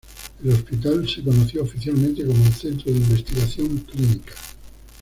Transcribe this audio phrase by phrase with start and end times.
[0.43, 4.33] El hospital se conoció oficialmente como el Centro de Investigación Clínica.